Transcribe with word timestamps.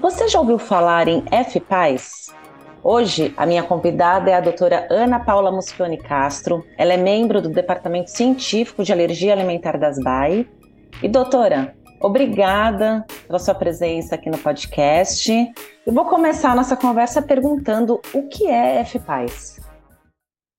Você 0.00 0.28
já 0.28 0.38
ouviu 0.40 0.58
falar 0.58 1.06
em 1.06 1.22
FPAS? 1.22 2.34
Hoje, 2.82 3.34
a 3.36 3.44
minha 3.44 3.62
convidada 3.62 4.30
é 4.30 4.34
a 4.34 4.40
doutora 4.40 4.86
Ana 4.90 5.20
Paula 5.20 5.52
Muschione 5.52 5.98
Castro. 5.98 6.64
Ela 6.78 6.94
é 6.94 6.96
membro 6.96 7.42
do 7.42 7.48
Departamento 7.48 8.10
Científico 8.10 8.82
de 8.82 8.92
Alergia 8.92 9.32
Alimentar 9.32 9.78
das 9.78 9.98
BAE. 9.98 10.48
E, 11.02 11.08
doutora, 11.08 11.74
obrigada 12.00 13.04
pela 13.26 13.38
sua 13.38 13.54
presença 13.54 14.14
aqui 14.14 14.30
no 14.30 14.38
podcast. 14.38 15.32
Eu 15.86 15.92
vou 15.92 16.04
começar 16.06 16.52
a 16.52 16.54
nossa 16.54 16.76
conversa 16.76 17.20
perguntando 17.20 18.00
o 18.12 18.28
que 18.28 18.46
é 18.46 18.84
FPAS. 18.84 19.63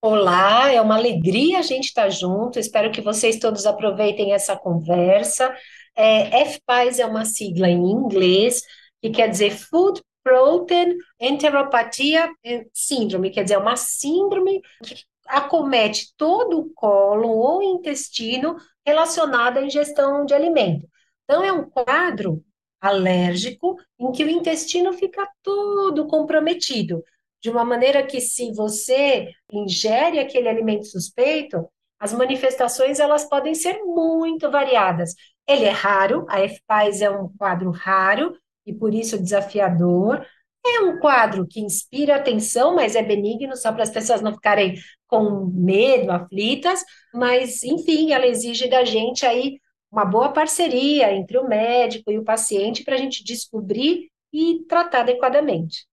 Olá, 0.07 0.71
é 0.71 0.79
uma 0.79 0.97
alegria 0.97 1.57
a 1.57 1.63
gente 1.63 1.85
estar 1.85 2.09
junto. 2.11 2.59
Espero 2.59 2.91
que 2.91 3.01
vocês 3.01 3.39
todos 3.39 3.65
aproveitem 3.65 4.33
essa 4.33 4.55
conversa. 4.55 5.51
É, 5.95 6.45
FPAS 6.45 6.99
é 6.99 7.07
uma 7.07 7.25
sigla 7.25 7.67
em 7.67 7.89
inglês 7.89 8.61
que 9.01 9.09
quer 9.09 9.27
dizer 9.27 9.57
Food 9.57 10.03
Protein 10.23 10.95
Enteropatia 11.19 12.29
Síndrome, 12.71 13.31
quer 13.31 13.41
dizer, 13.41 13.55
é 13.55 13.57
uma 13.57 13.75
síndrome 13.75 14.61
que 14.83 14.93
acomete 15.25 16.13
todo 16.15 16.59
o 16.59 16.69
colo 16.75 17.27
ou 17.27 17.63
intestino 17.63 18.57
relacionado 18.85 19.57
à 19.57 19.63
ingestão 19.63 20.23
de 20.23 20.35
alimento. 20.35 20.87
Então, 21.23 21.43
é 21.43 21.51
um 21.51 21.67
quadro 21.67 22.45
alérgico 22.79 23.75
em 23.97 24.11
que 24.11 24.23
o 24.23 24.29
intestino 24.29 24.93
fica 24.93 25.27
todo 25.41 26.05
comprometido, 26.05 27.03
de 27.45 27.51
uma 27.51 27.63
maneira 27.63 28.01
que 28.01 28.19
se 28.19 28.51
você 28.53 29.29
ingere 29.53 30.17
aquele 30.17 30.49
alimento 30.49 30.87
suspeito, 30.87 31.69
as 31.99 32.11
manifestações 32.11 32.99
elas 32.99 33.29
podem 33.29 33.53
ser 33.53 33.83
muito 33.83 34.49
variadas. 34.49 35.13
Ele 35.47 35.65
é 35.65 35.69
raro, 35.69 36.25
a 36.27 36.39
FPAS 36.39 37.01
é 37.03 37.09
um 37.11 37.29
quadro 37.37 37.69
raro, 37.69 38.35
e 38.65 38.73
por 38.73 38.95
isso 38.95 39.21
desafiador. 39.21 40.25
É 40.65 40.79
um 40.79 40.97
quadro 40.97 41.45
que 41.47 41.59
inspira 41.59 42.15
atenção, 42.15 42.73
mas 42.73 42.95
é 42.95 43.03
benigno, 43.03 43.55
só 43.55 43.71
para 43.71 43.83
as 43.83 43.91
pessoas 43.91 44.21
não 44.21 44.33
ficarem 44.33 44.73
com 45.05 45.45
medo, 45.53 46.11
aflitas, 46.11 46.83
mas, 47.13 47.61
enfim, 47.61 48.11
ela 48.11 48.25
exige 48.25 48.67
da 48.67 48.83
gente 48.83 49.23
aí 49.23 49.59
uma 49.91 50.03
boa 50.03 50.29
parceria 50.33 51.13
entre 51.13 51.37
o 51.37 51.47
médico 51.47 52.11
e 52.11 52.17
o 52.17 52.23
paciente 52.23 52.83
para 52.83 52.95
a 52.95 52.97
gente 52.97 53.23
descobrir 53.23 54.09
e 54.33 54.65
tratar 54.67 55.01
adequadamente. 55.01 55.85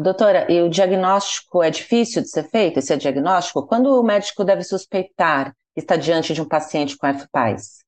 Doutora, 0.00 0.50
e 0.50 0.60
o 0.62 0.68
diagnóstico 0.68 1.62
é 1.62 1.70
difícil 1.70 2.22
de 2.22 2.28
ser 2.28 2.48
feito, 2.48 2.78
esse 2.78 2.92
é 2.92 2.96
diagnóstico? 2.96 3.66
Quando 3.66 3.98
o 3.98 4.02
médico 4.02 4.44
deve 4.44 4.62
suspeitar 4.62 5.52
que 5.74 5.80
está 5.80 5.96
diante 5.96 6.32
de 6.32 6.40
um 6.40 6.48
paciente 6.48 6.96
com 6.96 7.06
FPAS? 7.06 7.78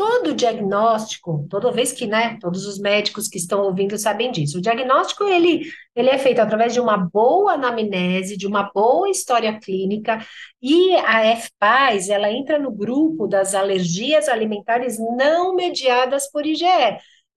todo 0.00 0.34
diagnóstico, 0.34 1.46
toda 1.50 1.70
vez 1.70 1.92
que, 1.92 2.06
né, 2.06 2.38
todos 2.40 2.64
os 2.64 2.78
médicos 2.78 3.28
que 3.28 3.36
estão 3.36 3.60
ouvindo 3.60 3.98
sabem 3.98 4.30
disso, 4.32 4.56
o 4.56 4.60
diagnóstico, 4.62 5.24
ele, 5.24 5.62
ele 5.94 6.08
é 6.08 6.16
feito 6.16 6.38
através 6.38 6.72
de 6.72 6.80
uma 6.80 6.96
boa 6.96 7.52
anamnese, 7.52 8.34
de 8.34 8.46
uma 8.46 8.70
boa 8.72 9.10
história 9.10 9.60
clínica, 9.60 10.18
e 10.62 10.94
a 10.96 11.36
FPAS, 11.36 12.08
ela 12.08 12.32
entra 12.32 12.58
no 12.58 12.70
grupo 12.70 13.26
das 13.26 13.54
alergias 13.54 14.26
alimentares 14.26 14.98
não 14.98 15.54
mediadas 15.54 16.30
por 16.30 16.46
IgE. 16.46 16.64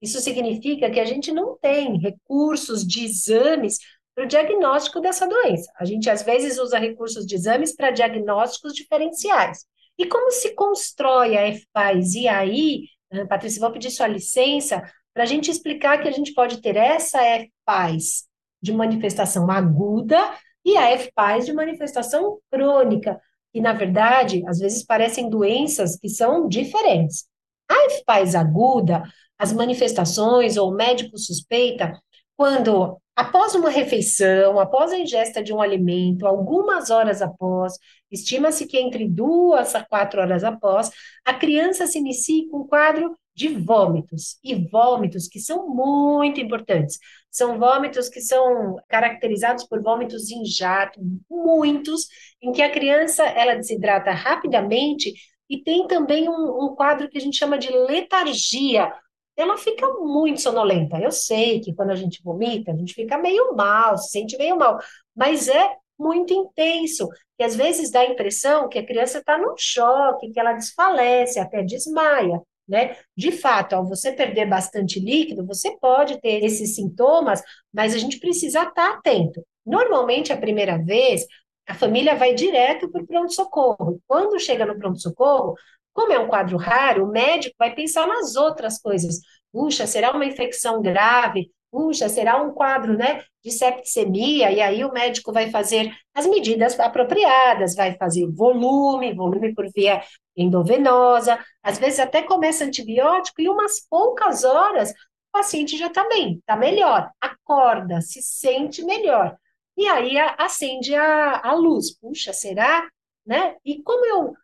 Isso 0.00 0.20
significa 0.20 0.90
que 0.90 1.00
a 1.00 1.04
gente 1.04 1.32
não 1.32 1.58
tem 1.58 1.98
recursos 1.98 2.86
de 2.86 3.04
exames 3.04 3.76
para 4.14 4.24
o 4.24 4.28
diagnóstico 4.28 5.00
dessa 5.00 5.26
doença. 5.26 5.70
A 5.78 5.84
gente, 5.84 6.08
às 6.08 6.22
vezes, 6.22 6.58
usa 6.58 6.78
recursos 6.78 7.26
de 7.26 7.34
exames 7.34 7.74
para 7.74 7.90
diagnósticos 7.90 8.72
diferenciais. 8.72 9.66
E 9.98 10.06
como 10.06 10.30
se 10.30 10.54
constrói 10.54 11.36
a 11.36 11.52
FPAS? 11.52 12.14
E 12.14 12.28
aí, 12.28 12.84
eh, 13.10 13.24
Patrícia, 13.26 13.60
vou 13.60 13.72
pedir 13.72 13.90
sua 13.90 14.06
licença 14.06 14.82
para 15.12 15.22
a 15.22 15.26
gente 15.26 15.50
explicar 15.50 16.00
que 16.00 16.08
a 16.08 16.12
gente 16.12 16.32
pode 16.32 16.60
ter 16.60 16.76
essa 16.76 17.20
FPAS 17.20 18.24
de 18.62 18.72
manifestação 18.72 19.50
aguda 19.50 20.18
e 20.64 20.76
a 20.76 20.90
FPAS 20.98 21.46
de 21.46 21.52
manifestação 21.52 22.38
crônica, 22.50 23.20
que, 23.52 23.60
na 23.60 23.72
verdade, 23.72 24.42
às 24.46 24.58
vezes 24.58 24.84
parecem 24.84 25.28
doenças 25.28 25.96
que 25.96 26.08
são 26.08 26.48
diferentes. 26.48 27.26
A 27.68 27.90
FPAS 27.90 28.34
aguda, 28.34 29.02
as 29.38 29.52
manifestações 29.52 30.56
ou 30.56 30.70
o 30.70 30.74
médico 30.74 31.18
suspeita, 31.18 31.92
quando 32.36 32.98
após 33.16 33.54
uma 33.54 33.70
refeição, 33.70 34.58
após 34.58 34.92
a 34.92 34.98
ingesta 34.98 35.42
de 35.42 35.52
um 35.52 35.60
alimento, 35.60 36.26
algumas 36.26 36.90
horas 36.90 37.22
após, 37.22 37.74
estima-se 38.10 38.66
que 38.66 38.78
entre 38.78 39.08
duas 39.08 39.74
a 39.74 39.84
quatro 39.84 40.20
horas 40.20 40.42
após, 40.42 40.90
a 41.24 41.34
criança 41.34 41.86
se 41.86 41.98
inicie 41.98 42.48
com 42.48 42.60
um 42.60 42.66
quadro 42.66 43.16
de 43.34 43.48
vômitos, 43.48 44.38
e 44.44 44.54
vômitos 44.54 45.26
que 45.26 45.40
são 45.40 45.68
muito 45.68 46.40
importantes. 46.40 46.98
São 47.30 47.58
vômitos 47.58 48.08
que 48.08 48.20
são 48.20 48.76
caracterizados 48.88 49.64
por 49.64 49.82
vômitos 49.82 50.30
em 50.30 50.44
jato, 50.44 51.00
muitos, 51.28 52.06
em 52.40 52.52
que 52.52 52.62
a 52.62 52.70
criança 52.70 53.24
ela 53.24 53.56
desidrata 53.56 54.12
rapidamente 54.12 55.12
e 55.50 55.62
tem 55.62 55.86
também 55.88 56.28
um, 56.28 56.64
um 56.64 56.74
quadro 56.74 57.08
que 57.08 57.18
a 57.18 57.20
gente 57.20 57.36
chama 57.36 57.58
de 57.58 57.70
letargia, 57.70 58.92
ela 59.36 59.56
fica 59.56 59.86
muito 59.94 60.40
sonolenta. 60.40 60.98
Eu 60.98 61.10
sei 61.10 61.60
que 61.60 61.74
quando 61.74 61.90
a 61.90 61.96
gente 61.96 62.22
vomita, 62.22 62.72
a 62.72 62.76
gente 62.76 62.94
fica 62.94 63.18
meio 63.18 63.54
mal, 63.54 63.96
se 63.98 64.10
sente 64.10 64.36
meio 64.38 64.56
mal, 64.56 64.78
mas 65.14 65.48
é 65.48 65.76
muito 65.98 66.32
intenso, 66.34 67.08
que 67.36 67.44
às 67.44 67.54
vezes 67.56 67.90
dá 67.90 68.00
a 68.00 68.10
impressão 68.10 68.68
que 68.68 68.78
a 68.78 68.86
criança 68.86 69.18
está 69.18 69.38
num 69.38 69.54
choque, 69.56 70.30
que 70.30 70.40
ela 70.40 70.52
desfalece, 70.52 71.38
até 71.38 71.62
desmaia, 71.62 72.40
né? 72.68 72.96
De 73.16 73.30
fato, 73.30 73.74
ao 73.74 73.86
você 73.86 74.12
perder 74.12 74.46
bastante 74.48 74.98
líquido, 74.98 75.46
você 75.46 75.76
pode 75.78 76.20
ter 76.20 76.44
esses 76.44 76.74
sintomas, 76.74 77.42
mas 77.72 77.94
a 77.94 77.98
gente 77.98 78.18
precisa 78.18 78.60
estar 78.60 78.72
tá 78.74 78.94
atento. 78.94 79.44
Normalmente, 79.64 80.32
a 80.32 80.36
primeira 80.36 80.78
vez, 80.78 81.26
a 81.66 81.74
família 81.74 82.14
vai 82.14 82.34
direto 82.34 82.90
para 82.90 83.02
o 83.02 83.06
pronto-socorro. 83.06 84.00
Quando 84.06 84.38
chega 84.38 84.66
no 84.66 84.78
pronto-socorro, 84.78 85.54
como 85.94 86.12
é 86.12 86.18
um 86.18 86.28
quadro 86.28 86.58
raro, 86.58 87.04
o 87.04 87.10
médico 87.10 87.54
vai 87.58 87.74
pensar 87.74 88.06
nas 88.06 88.36
outras 88.36 88.78
coisas. 88.78 89.20
Puxa, 89.52 89.86
será 89.86 90.10
uma 90.12 90.26
infecção 90.26 90.82
grave? 90.82 91.50
Puxa, 91.70 92.08
será 92.08 92.42
um 92.42 92.52
quadro, 92.52 92.96
né, 92.96 93.22
de 93.42 93.50
septicemia? 93.50 94.50
E 94.52 94.60
aí 94.60 94.84
o 94.84 94.92
médico 94.92 95.32
vai 95.32 95.50
fazer 95.50 95.90
as 96.12 96.26
medidas 96.26 96.78
apropriadas, 96.78 97.74
vai 97.74 97.96
fazer 97.96 98.26
volume, 98.30 99.14
volume 99.14 99.54
por 99.54 99.66
via 99.72 100.02
endovenosa, 100.36 101.38
às 101.62 101.78
vezes 101.78 102.00
até 102.00 102.22
começa 102.22 102.64
antibiótico 102.64 103.40
e 103.40 103.48
umas 103.48 103.86
poucas 103.88 104.44
horas 104.44 104.90
o 104.90 104.94
paciente 105.32 105.76
já 105.76 105.88
está 105.88 106.06
bem, 106.08 106.38
está 106.38 106.56
melhor, 106.56 107.10
acorda, 107.20 108.00
se 108.00 108.22
sente 108.22 108.84
melhor. 108.84 109.36
E 109.76 109.86
aí 109.88 110.16
acende 110.38 110.94
a, 110.94 111.40
a 111.44 111.54
luz. 111.54 111.98
Puxa, 111.98 112.32
será? 112.32 112.88
Né? 113.26 113.56
E 113.64 113.82
como 113.82 114.04
eu 114.06 114.34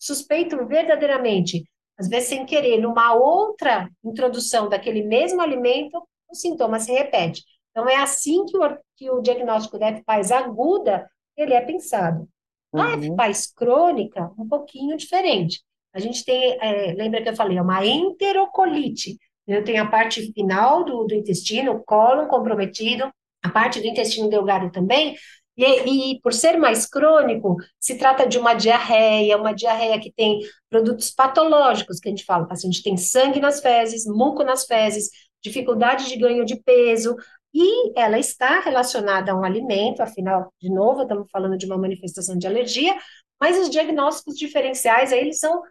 suspeitam 0.00 0.66
verdadeiramente, 0.66 1.62
às 1.98 2.08
vezes 2.08 2.30
sem 2.30 2.46
querer, 2.46 2.80
numa 2.80 3.12
outra 3.12 3.88
introdução 4.02 4.68
daquele 4.68 5.02
mesmo 5.02 5.42
alimento, 5.42 6.02
o 6.28 6.34
sintoma 6.34 6.80
se 6.80 6.90
repete. 6.90 7.44
Então, 7.70 7.88
é 7.88 7.96
assim 7.96 8.44
que 8.46 8.56
o, 8.56 8.78
que 8.96 9.10
o 9.10 9.20
diagnóstico 9.20 9.78
da 9.78 9.94
FPAS 9.94 10.32
aguda, 10.32 11.08
ele 11.36 11.52
é 11.52 11.60
pensado. 11.60 12.26
A 12.72 12.94
uhum. 12.94 13.14
FPAS 13.14 13.52
crônica, 13.52 14.30
um 14.38 14.48
pouquinho 14.48 14.96
diferente. 14.96 15.62
A 15.92 15.98
gente 16.00 16.24
tem, 16.24 16.56
é, 16.60 16.92
lembra 16.94 17.22
que 17.22 17.28
eu 17.28 17.36
falei, 17.36 17.58
é 17.58 17.62
uma 17.62 17.84
enterocolite. 17.84 19.18
Eu 19.46 19.64
tenho 19.64 19.82
a 19.82 19.86
parte 19.86 20.32
final 20.32 20.84
do, 20.84 21.04
do 21.04 21.14
intestino, 21.14 21.72
o 21.72 21.84
cólon 21.84 22.28
comprometido, 22.28 23.10
a 23.42 23.50
parte 23.50 23.80
do 23.80 23.86
intestino 23.86 24.28
delgado 24.28 24.70
também, 24.70 25.16
e, 25.64 26.12
e, 26.12 26.20
por 26.20 26.32
ser 26.32 26.56
mais 26.56 26.86
crônico, 26.86 27.56
se 27.78 27.96
trata 27.96 28.26
de 28.26 28.38
uma 28.38 28.54
diarreia, 28.54 29.36
uma 29.36 29.52
diarreia 29.52 30.00
que 30.00 30.12
tem 30.12 30.40
produtos 30.68 31.10
patológicos, 31.10 31.98
que 31.98 32.08
a 32.08 32.10
gente 32.10 32.24
fala, 32.24 32.44
o 32.44 32.48
paciente 32.48 32.82
tem 32.82 32.96
sangue 32.96 33.40
nas 33.40 33.60
fezes, 33.60 34.06
muco 34.06 34.42
nas 34.42 34.64
fezes, 34.64 35.10
dificuldade 35.42 36.08
de 36.08 36.16
ganho 36.16 36.44
de 36.44 36.56
peso, 36.56 37.16
e 37.52 37.92
ela 37.98 38.18
está 38.18 38.60
relacionada 38.60 39.32
a 39.32 39.34
um 39.34 39.44
alimento, 39.44 40.00
afinal, 40.00 40.52
de 40.60 40.70
novo, 40.70 41.02
estamos 41.02 41.28
falando 41.30 41.58
de 41.58 41.66
uma 41.66 41.76
manifestação 41.76 42.38
de 42.38 42.46
alergia, 42.46 42.96
mas 43.40 43.58
os 43.58 43.70
diagnósticos 43.70 44.36
diferenciais 44.36 45.12
aí, 45.12 45.20
eles 45.20 45.40
são 45.40 45.62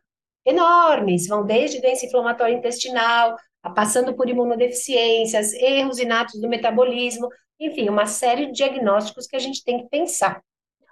enormes, 0.45 1.27
vão 1.27 1.45
desde 1.45 1.81
doença 1.81 2.05
inflamatória 2.05 2.55
intestinal, 2.55 3.35
passando 3.75 4.13
por 4.13 4.29
imunodeficiências, 4.29 5.53
erros 5.53 5.99
inatos 5.99 6.39
do 6.39 6.47
metabolismo, 6.47 7.27
enfim, 7.59 7.89
uma 7.89 8.05
série 8.05 8.47
de 8.47 8.53
diagnósticos 8.53 9.27
que 9.27 9.35
a 9.35 9.39
gente 9.39 9.63
tem 9.63 9.83
que 9.83 9.89
pensar. 9.89 10.41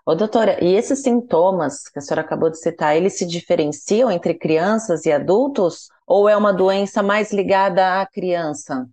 Ô, 0.06 0.16
doutora, 0.16 0.64
e 0.64 0.74
esses 0.74 1.02
sintomas 1.02 1.90
que 1.90 2.00
a 2.00 2.02
senhora 2.02 2.22
acabou 2.22 2.50
de 2.50 2.60
citar, 2.60 2.96
eles 2.96 3.18
se 3.18 3.26
diferenciam 3.26 4.10
entre 4.10 4.34
crianças 4.34 5.06
e 5.06 5.12
adultos? 5.12 5.90
Ou 6.06 6.30
é 6.30 6.38
uma 6.38 6.54
doença 6.54 7.04
mais 7.04 7.34
ligada 7.34 8.00
à 8.00 8.06
criança? 8.06 8.88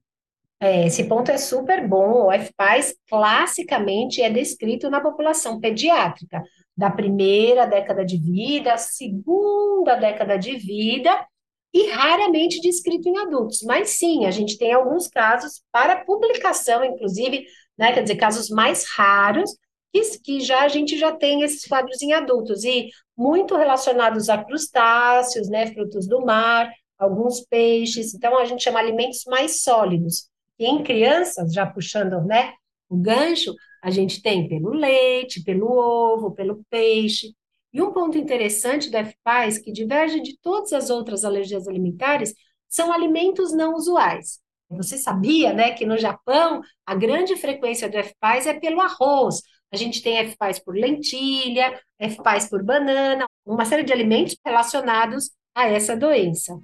É, 0.58 0.86
esse 0.86 1.04
ponto 1.04 1.30
é 1.30 1.38
super 1.38 1.86
bom. 1.86 2.26
O 2.26 2.32
FPAS 2.32 2.94
classicamente 3.08 4.22
é 4.22 4.30
descrito 4.30 4.90
na 4.90 5.00
população 5.00 5.60
pediátrica. 5.60 6.42
da 6.76 6.90
primeira 6.90 7.66
década 7.66 8.04
de 8.04 8.18
vida, 8.18 8.76
segunda 8.76 9.94
década 9.94 10.36
de 10.36 10.56
vida, 10.56 11.24
e 11.74 11.90
raramente 11.90 12.60
descrito 12.60 13.08
em 13.08 13.18
adultos. 13.18 13.60
Mas 13.62 13.90
sim, 13.90 14.26
a 14.26 14.30
gente 14.30 14.56
tem 14.56 14.72
alguns 14.72 15.08
casos 15.08 15.60
para 15.72 16.04
publicação, 16.04 16.84
inclusive, 16.84 17.44
né, 17.76 17.92
quer 17.92 18.02
dizer, 18.02 18.14
casos 18.14 18.48
mais 18.48 18.84
raros, 18.88 19.50
que, 19.92 20.00
que 20.20 20.40
já 20.40 20.62
a 20.62 20.68
gente 20.68 20.96
já 20.96 21.10
tem 21.12 21.42
esses 21.42 21.66
quadros 21.66 22.00
em 22.00 22.12
adultos, 22.12 22.62
e 22.62 22.90
muito 23.16 23.56
relacionados 23.56 24.28
a 24.28 24.42
crustáceos, 24.42 25.48
né, 25.48 25.66
frutos 25.72 26.06
do 26.06 26.24
mar, 26.24 26.72
alguns 26.96 27.40
peixes, 27.40 28.14
então 28.14 28.38
a 28.38 28.44
gente 28.44 28.62
chama 28.62 28.78
alimentos 28.78 29.24
mais 29.26 29.62
sólidos. 29.64 30.28
E 30.58 30.66
em 30.66 30.84
crianças, 30.84 31.52
já 31.52 31.66
puxando 31.66 32.24
né, 32.24 32.52
o 32.88 32.96
gancho, 32.96 33.52
a 33.82 33.90
gente 33.90 34.22
tem 34.22 34.48
pelo 34.48 34.70
leite, 34.70 35.42
pelo 35.42 35.66
ovo, 35.70 36.30
pelo 36.30 36.64
peixe. 36.70 37.34
E 37.74 37.82
um 37.82 37.92
ponto 37.92 38.16
interessante 38.16 38.88
da 38.88 39.04
FPAS, 39.04 39.58
que 39.58 39.72
diverge 39.72 40.20
de 40.20 40.38
todas 40.40 40.72
as 40.72 40.90
outras 40.90 41.24
alergias 41.24 41.66
alimentares, 41.66 42.32
são 42.68 42.92
alimentos 42.92 43.52
não 43.52 43.74
usuais. 43.74 44.38
Você 44.70 44.96
sabia, 44.96 45.52
né, 45.52 45.72
que 45.72 45.84
no 45.84 45.98
Japão 45.98 46.62
a 46.86 46.94
grande 46.94 47.34
frequência 47.34 47.90
do 47.90 47.98
FPAS 47.98 48.46
é 48.46 48.54
pelo 48.54 48.80
arroz. 48.80 49.42
A 49.72 49.76
gente 49.76 50.00
tem 50.04 50.24
FPAS 50.24 50.60
por 50.60 50.76
lentilha, 50.76 51.76
FPAS 52.00 52.48
por 52.48 52.62
banana, 52.62 53.26
uma 53.44 53.64
série 53.64 53.82
de 53.82 53.92
alimentos 53.92 54.36
relacionados 54.46 55.32
a 55.52 55.66
essa 55.66 55.96
doença. 55.96 56.56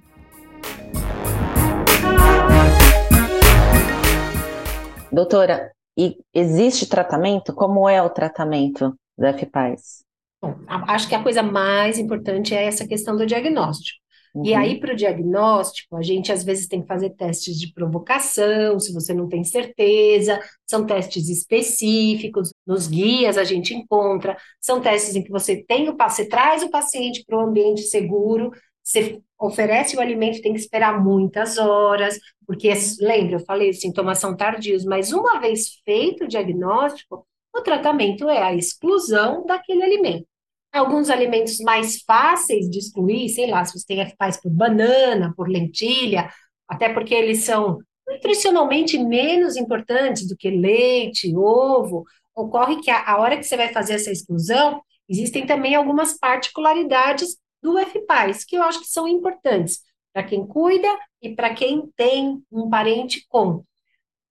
Doutora, 5.11 5.73
e 5.97 6.17
existe 6.33 6.87
tratamento? 6.87 7.53
Como 7.53 7.89
é 7.89 8.01
o 8.01 8.09
tratamento 8.09 8.97
da 9.17 9.33
FPAS? 9.33 10.09
Bom, 10.41 10.55
acho 10.67 11.07
que 11.07 11.15
a 11.15 11.21
coisa 11.21 11.43
mais 11.43 11.99
importante 11.99 12.55
é 12.55 12.65
essa 12.65 12.87
questão 12.87 13.15
do 13.15 13.25
diagnóstico. 13.25 14.01
Uhum. 14.33 14.45
E 14.45 14.53
aí, 14.53 14.79
para 14.79 14.93
o 14.93 14.95
diagnóstico, 14.95 15.95
a 15.97 16.01
gente 16.01 16.31
às 16.31 16.43
vezes 16.43 16.67
tem 16.67 16.81
que 16.81 16.87
fazer 16.87 17.11
testes 17.11 17.59
de 17.59 17.73
provocação, 17.73 18.79
se 18.79 18.93
você 18.93 19.13
não 19.13 19.27
tem 19.27 19.43
certeza, 19.43 20.39
são 20.65 20.85
testes 20.85 21.27
específicos, 21.29 22.51
nos 22.65 22.87
guias 22.87 23.37
a 23.37 23.43
gente 23.43 23.73
encontra, 23.73 24.37
são 24.59 24.81
testes 24.81 25.15
em 25.15 25.23
que 25.23 25.29
você 25.29 25.63
tem 25.63 25.89
o 25.89 25.97
você 25.97 26.25
traz 26.27 26.63
o 26.63 26.71
paciente 26.71 27.23
para 27.27 27.37
um 27.37 27.49
ambiente 27.49 27.81
seguro, 27.81 28.51
você 28.83 29.21
oferece 29.39 29.97
o 29.97 29.99
alimento, 30.01 30.41
tem 30.41 30.53
que 30.53 30.59
esperar 30.59 31.03
muitas 31.03 31.57
horas, 31.57 32.17
porque, 32.47 32.71
lembra, 32.99 33.35
eu 33.35 33.45
falei, 33.45 33.69
os 33.69 33.79
sintomas 33.79 34.17
são 34.17 34.35
tardios, 34.35 34.85
mas 34.85 35.11
uma 35.11 35.39
vez 35.39 35.81
feito 35.83 36.23
o 36.23 36.27
diagnóstico, 36.27 37.27
o 37.53 37.61
tratamento 37.61 38.29
é 38.29 38.41
a 38.41 38.53
exclusão 38.53 39.45
daquele 39.45 39.83
alimento. 39.83 40.30
Alguns 40.73 41.09
alimentos 41.09 41.57
mais 41.59 42.01
fáceis 42.01 42.69
de 42.69 42.79
excluir, 42.79 43.29
sei 43.29 43.49
lá, 43.49 43.63
se 43.65 43.77
você 43.77 43.85
tem 43.85 44.05
FPAs 44.05 44.39
por 44.41 44.51
banana, 44.51 45.33
por 45.35 45.49
lentilha, 45.49 46.29
até 46.67 46.87
porque 46.89 47.13
eles 47.13 47.43
são 47.43 47.79
nutricionalmente 48.07 48.97
menos 48.97 49.55
importantes 49.55 50.27
do 50.27 50.35
que 50.35 50.49
leite, 50.49 51.35
ovo, 51.35 52.05
ocorre 52.35 52.81
que 52.81 52.89
a, 52.89 53.03
a 53.05 53.19
hora 53.19 53.37
que 53.37 53.43
você 53.43 53.57
vai 53.57 53.73
fazer 53.73 53.95
essa 53.95 54.11
exclusão, 54.11 54.81
existem 55.07 55.45
também 55.45 55.75
algumas 55.75 56.17
particularidades 56.17 57.37
do 57.61 57.77
FPAS, 57.77 58.45
que 58.45 58.55
eu 58.55 58.63
acho 58.63 58.79
que 58.79 58.87
são 58.87 59.07
importantes 59.07 59.79
para 60.13 60.23
quem 60.23 60.45
cuida 60.45 60.87
e 61.21 61.35
para 61.35 61.53
quem 61.53 61.89
tem 61.95 62.41
um 62.51 62.69
parente 62.69 63.25
com. 63.29 63.63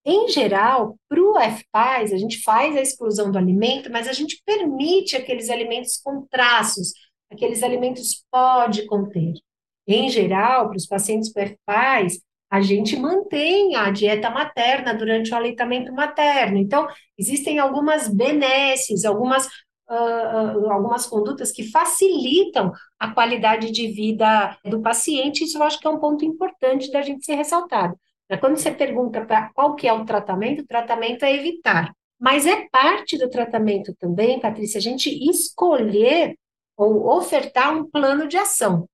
Em 0.04 0.28
geral, 0.28 0.96
para 1.08 1.22
o 1.22 1.34
FPAS, 1.38 2.12
a 2.12 2.16
gente 2.16 2.42
faz 2.42 2.76
a 2.76 2.80
exclusão 2.80 3.30
do 3.30 3.38
alimento, 3.38 3.90
mas 3.92 4.08
a 4.08 4.12
gente 4.12 4.40
permite 4.46 5.16
aqueles 5.16 5.50
alimentos 5.50 6.00
com 6.02 6.26
traços, 6.30 6.92
aqueles 7.30 7.62
alimentos 7.62 8.24
pode 8.30 8.86
conter. 8.86 9.34
Em 9.86 10.08
geral, 10.08 10.68
para 10.68 10.76
os 10.76 10.86
pacientes 10.86 11.32
com 11.32 11.40
FPAS, 11.40 12.20
a 12.50 12.60
gente 12.60 12.96
mantém 12.96 13.76
a 13.76 13.90
dieta 13.90 14.30
materna 14.30 14.94
durante 14.94 15.32
o 15.32 15.36
aleitamento 15.36 15.92
materno. 15.92 16.58
Então, 16.58 16.88
existem 17.16 17.58
algumas 17.58 18.08
benesses, 18.08 19.04
algumas 19.04 19.46
uh, 19.90 20.70
algumas 20.70 21.06
condutas 21.06 21.52
que 21.52 21.70
facilitam 21.70 22.72
a 22.98 23.12
qualidade 23.12 23.70
de 23.70 23.88
vida 23.88 24.56
do 24.64 24.80
paciente. 24.80 25.44
Isso 25.44 25.58
eu 25.58 25.62
acho 25.62 25.78
que 25.78 25.86
é 25.86 25.90
um 25.90 25.98
ponto 25.98 26.24
importante 26.24 26.90
da 26.90 27.02
gente 27.02 27.24
ser 27.24 27.34
ressaltado. 27.34 27.94
Quando 28.38 28.56
você 28.56 28.70
pergunta 28.70 29.24
para 29.24 29.50
qual 29.52 29.74
que 29.74 29.88
é 29.88 29.92
o 29.92 30.04
tratamento, 30.04 30.62
o 30.62 30.66
tratamento 30.66 31.24
é 31.24 31.34
evitar. 31.34 31.92
Mas 32.18 32.46
é 32.46 32.68
parte 32.70 33.16
do 33.16 33.30
tratamento 33.30 33.94
também, 33.98 34.40
Patrícia, 34.40 34.78
a 34.78 34.82
gente 34.82 35.08
escolher 35.28 36.36
ou 36.76 37.08
ofertar 37.16 37.74
um 37.74 37.90
plano 37.90 38.28
de 38.28 38.36
ação. 38.36 38.86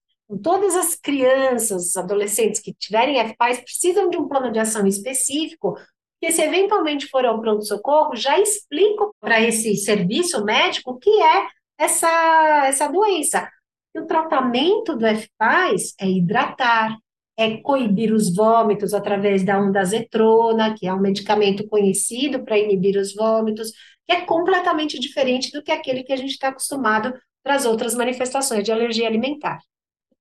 Todas 0.42 0.74
as 0.74 0.94
crianças, 0.94 1.96
adolescentes 1.96 2.60
que 2.60 2.74
tiverem 2.74 3.24
FPAs 3.28 3.60
precisam 3.60 4.10
de 4.10 4.16
um 4.16 4.26
plano 4.26 4.50
de 4.50 4.58
ação 4.58 4.86
específico 4.86 5.76
porque 6.18 6.32
se 6.32 6.42
eventualmente 6.42 7.06
for 7.08 7.24
ao 7.24 7.40
pronto-socorro, 7.40 8.16
já 8.16 8.38
explico 8.40 9.14
para 9.20 9.40
esse 9.40 9.76
serviço 9.76 10.44
médico 10.44 10.92
o 10.92 10.98
que 10.98 11.10
é 11.10 11.46
essa, 11.78 12.64
essa 12.66 12.88
doença. 12.88 13.48
E 13.94 14.00
o 14.00 14.06
tratamento 14.06 14.96
do 14.96 15.06
FPAS 15.06 15.94
é 16.00 16.08
hidratar, 16.08 16.96
é 17.36 17.58
coibir 17.58 18.12
os 18.12 18.34
vômitos 18.34 18.94
através 18.94 19.44
da 19.44 19.58
ondazetrona, 19.60 20.74
que 20.74 20.86
é 20.86 20.94
um 20.94 21.00
medicamento 21.00 21.66
conhecido 21.68 22.44
para 22.44 22.58
inibir 22.58 22.96
os 22.96 23.14
vômitos, 23.14 23.72
que 24.06 24.12
é 24.12 24.20
completamente 24.22 24.98
diferente 24.98 25.50
do 25.52 25.62
que 25.62 25.70
aquele 25.70 26.02
que 26.02 26.12
a 26.12 26.16
gente 26.16 26.30
está 26.30 26.48
acostumado 26.48 27.12
para 27.42 27.54
as 27.54 27.66
outras 27.66 27.94
manifestações 27.94 28.64
de 28.64 28.72
alergia 28.72 29.06
alimentar. 29.06 29.58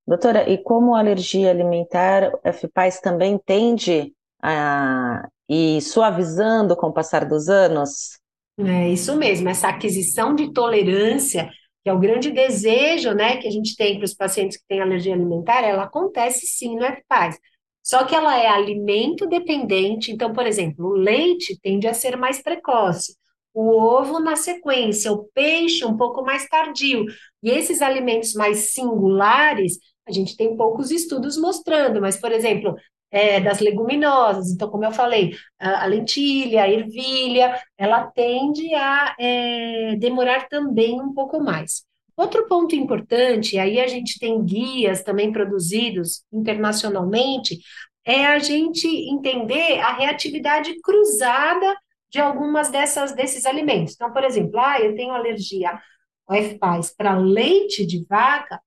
Doutora, 0.08 0.50
e 0.50 0.58
como 0.58 0.94
a 0.94 1.00
alergia 1.00 1.50
alimentar, 1.50 2.32
o 2.34 2.54
FPAS 2.54 3.00
também 3.00 3.40
tende 3.44 4.14
a 4.42 5.28
e 5.50 5.80
suavizando 5.82 6.76
com 6.76 6.88
o 6.88 6.94
passar 6.94 7.26
dos 7.26 7.50
anos? 7.50 8.20
É 8.58 8.90
isso 8.90 9.16
mesmo, 9.16 9.50
essa 9.50 9.68
aquisição 9.68 10.34
de 10.34 10.52
tolerância, 10.54 11.50
que 11.86 11.90
é 11.92 11.94
o 11.94 12.00
grande 12.00 12.32
desejo, 12.32 13.14
né, 13.14 13.38
que 13.38 13.48
a 13.48 13.52
gente 13.52 13.76
tem 13.76 13.98
para 13.98 14.06
os 14.06 14.16
pacientes 14.16 14.58
que 14.58 14.66
têm 14.68 14.82
alergia 14.82 15.14
alimentar, 15.14 15.62
ela 15.62 15.84
acontece 15.84 16.48
sim 16.48 16.76
no 16.76 16.84
FPAS. 16.84 17.38
Só 17.84 18.04
que 18.06 18.16
ela 18.16 18.36
é 18.36 18.48
alimento 18.48 19.28
dependente, 19.28 20.12
então, 20.12 20.34
por 20.34 20.48
exemplo, 20.48 20.88
o 20.88 20.94
leite 20.96 21.60
tende 21.62 21.88
a 21.88 21.94
ser 21.94 22.18
mais 22.18 22.42
precoce, 22.42 23.16
o 23.54 23.70
ovo 23.70 24.20
na 24.20 24.36
sequência, 24.36 25.12
o 25.12 25.26
peixe 25.26 25.86
um 25.86 25.96
pouco 25.96 26.24
mais 26.24 26.48
tardio. 26.48 27.06
E 27.44 27.52
esses 27.52 27.84
alimentos 27.84 28.34
mais 28.34 28.74
singulares, 28.74 29.78
a 30.08 30.12
gente 30.12 30.36
tem 30.36 30.58
poucos 30.58 30.90
estudos 30.90 31.38
mostrando, 31.38 32.02
mas, 32.02 32.18
por 32.18 32.32
exemplo, 32.32 32.76
é, 33.16 33.40
das 33.40 33.62
leguminosas. 33.62 34.52
Então, 34.52 34.70
como 34.70 34.84
eu 34.84 34.92
falei, 34.92 35.34
a, 35.58 35.84
a 35.84 35.86
lentilha, 35.86 36.64
a 36.64 36.70
ervilha, 36.70 37.58
ela 37.78 38.08
tende 38.08 38.76
a 38.76 39.16
é, 39.18 39.96
demorar 39.98 40.50
também 40.50 41.00
um 41.02 41.14
pouco 41.14 41.42
mais. 41.42 41.86
Outro 42.18 42.46
ponto 42.48 42.76
importante, 42.76 43.58
aí 43.58 43.80
a 43.80 43.88
gente 43.88 44.20
tem 44.20 44.44
guias 44.44 45.02
também 45.02 45.32
produzidos 45.32 46.24
internacionalmente, 46.32 47.60
é 48.06 48.26
a 48.26 48.38
gente 48.38 48.86
entender 48.86 49.80
a 49.80 49.94
reatividade 49.94 50.78
cruzada 50.82 51.74
de 52.12 52.20
algumas 52.20 52.70
dessas 52.70 53.14
desses 53.16 53.46
alimentos. 53.46 53.94
Então, 53.96 54.12
por 54.12 54.26
exemplo, 54.26 54.60
ah, 54.60 54.80
eu 54.80 54.94
tenho 54.94 55.14
alergia 55.14 55.80
ao 56.28 56.36
FPAS 56.36 56.94
para 56.96 57.18
leite 57.18 57.86
de 57.86 58.06
vaca, 58.06 58.60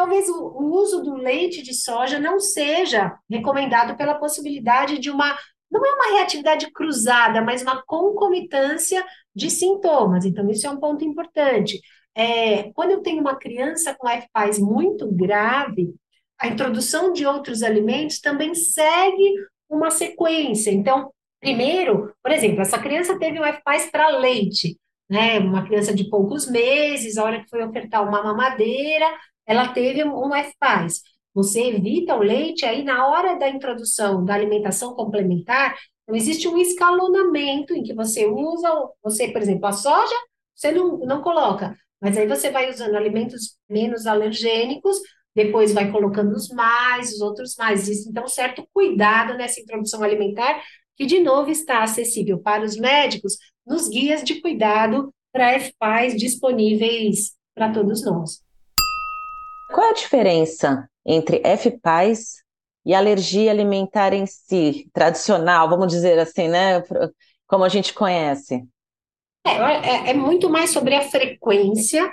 talvez 0.00 0.30
o, 0.30 0.34
o 0.34 0.80
uso 0.80 1.02
do 1.02 1.14
leite 1.14 1.62
de 1.62 1.74
soja 1.74 2.18
não 2.18 2.40
seja 2.40 3.18
recomendado 3.28 3.98
pela 3.98 4.14
possibilidade 4.14 4.98
de 4.98 5.10
uma 5.10 5.38
não 5.70 5.86
é 5.86 5.94
uma 5.94 6.16
reatividade 6.16 6.68
cruzada, 6.72 7.42
mas 7.42 7.62
uma 7.62 7.80
concomitância 7.86 9.04
de 9.32 9.48
sintomas. 9.48 10.24
Então, 10.24 10.50
isso 10.50 10.66
é 10.66 10.70
um 10.70 10.80
ponto 10.80 11.04
importante. 11.04 11.80
É, 12.12 12.72
quando 12.72 12.90
eu 12.90 13.02
tenho 13.02 13.20
uma 13.20 13.36
criança 13.36 13.94
com 13.94 14.08
FPAS 14.08 14.58
muito 14.58 15.06
grave, 15.12 15.94
a 16.36 16.48
introdução 16.48 17.12
de 17.12 17.24
outros 17.24 17.62
alimentos 17.62 18.18
também 18.18 18.52
segue 18.52 19.34
uma 19.68 19.92
sequência. 19.92 20.72
Então, 20.72 21.12
primeiro, 21.38 22.12
por 22.20 22.32
exemplo, 22.32 22.62
essa 22.62 22.80
criança 22.80 23.16
teve 23.16 23.38
um 23.38 23.44
FPAS 23.44 23.88
para 23.92 24.08
leite, 24.18 24.76
né? 25.08 25.38
Uma 25.38 25.64
criança 25.64 25.94
de 25.94 26.08
poucos 26.10 26.50
meses, 26.50 27.16
a 27.16 27.22
hora 27.22 27.40
que 27.40 27.48
foi 27.48 27.62
ofertar 27.62 28.02
uma 28.02 28.24
mamadeira, 28.24 29.06
ela 29.46 29.68
teve 29.68 30.04
um 30.04 30.30
FPAS. 30.34 31.02
Você 31.34 31.68
evita 31.68 32.16
o 32.16 32.22
leite, 32.22 32.64
aí 32.64 32.82
na 32.82 33.06
hora 33.06 33.38
da 33.38 33.48
introdução 33.48 34.24
da 34.24 34.34
alimentação 34.34 34.94
complementar, 34.94 35.76
não 36.08 36.16
existe 36.16 36.48
um 36.48 36.58
escalonamento 36.58 37.72
em 37.72 37.82
que 37.82 37.94
você 37.94 38.26
usa, 38.26 38.68
você, 39.02 39.28
por 39.28 39.40
exemplo, 39.40 39.66
a 39.66 39.72
soja, 39.72 40.14
você 40.54 40.72
não, 40.72 40.98
não 40.98 41.22
coloca, 41.22 41.76
mas 42.00 42.16
aí 42.16 42.26
você 42.26 42.50
vai 42.50 42.68
usando 42.68 42.96
alimentos 42.96 43.56
menos 43.68 44.06
alergênicos, 44.06 44.98
depois 45.34 45.72
vai 45.72 45.90
colocando 45.92 46.32
os 46.32 46.48
mais, 46.48 47.12
os 47.14 47.20
outros 47.20 47.54
mais. 47.56 47.88
Existe, 47.88 48.10
então, 48.10 48.26
certo 48.26 48.66
cuidado 48.72 49.34
nessa 49.34 49.60
introdução 49.60 50.02
alimentar, 50.02 50.62
que, 50.96 51.06
de 51.06 51.20
novo, 51.20 51.50
está 51.50 51.82
acessível 51.82 52.38
para 52.40 52.64
os 52.64 52.76
médicos 52.76 53.36
nos 53.66 53.88
guias 53.88 54.24
de 54.24 54.40
cuidado 54.40 55.14
para 55.32 55.58
FPAs 55.60 56.16
disponíveis 56.16 57.32
para 57.54 57.72
todos 57.72 58.04
nós. 58.04 58.42
Qual 59.72 59.86
é 59.86 59.90
a 59.90 59.94
diferença 59.94 60.88
entre 61.04 61.42
FPAs 61.56 62.42
e 62.84 62.94
alergia 62.94 63.50
alimentar 63.50 64.12
em 64.12 64.26
si, 64.26 64.88
tradicional, 64.92 65.68
vamos 65.68 65.88
dizer 65.88 66.18
assim, 66.18 66.48
né? 66.48 66.82
Como 67.46 67.64
a 67.64 67.68
gente 67.68 67.92
conhece. 67.92 68.64
É, 69.46 69.50
é, 69.50 70.10
é, 70.10 70.14
muito 70.14 70.50
mais 70.50 70.70
sobre 70.70 70.94
a 70.94 71.02
frequência, 71.02 72.12